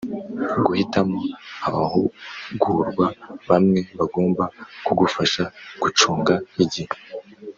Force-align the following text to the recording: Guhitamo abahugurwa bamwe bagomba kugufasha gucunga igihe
Guhitamo 0.65 1.19
abahugurwa 1.67 3.05
bamwe 3.49 3.79
bagomba 3.99 4.43
kugufasha 4.85 5.43
gucunga 5.81 6.33
igihe 6.63 6.93